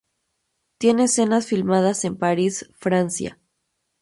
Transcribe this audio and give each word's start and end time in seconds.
Tiene 0.79 1.03
escenas 1.03 1.45
filmadas 1.45 2.05
en 2.05 2.17
París, 2.17 2.67
Francia. 2.75 3.39